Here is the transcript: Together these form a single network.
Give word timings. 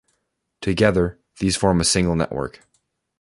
Together 0.61 1.19
these 1.37 1.55
form 1.55 1.79
a 1.79 1.83
single 1.83 2.15
network. 2.15 2.63